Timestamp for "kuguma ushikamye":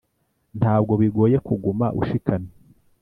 1.47-2.53